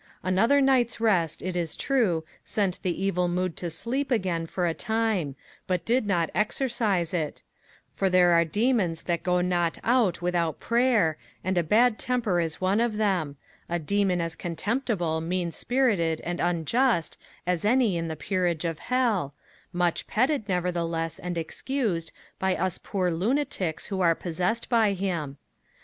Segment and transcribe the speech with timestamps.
[0.23, 4.73] Another night's rest, it is true, sent the evil mood to sleep again for a
[4.73, 5.35] time,
[5.67, 7.43] but did not exorcise it;
[7.93, 12.59] for there are demons that go not out without prayer, and a bad temper is
[12.59, 13.35] one of them
[13.69, 17.15] a demon as contemptible, mean spirited, and unjust,
[17.45, 19.35] as any in the peerage of hell
[19.71, 25.37] much petted, nevertheless, and excused, by us poor lunatics who are possessed by him.